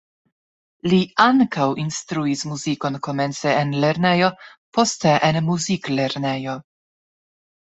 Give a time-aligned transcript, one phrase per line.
[0.93, 4.31] Li ankaŭ instruis muzikon komence en lernejo,
[4.79, 6.57] poste en muziklernejo.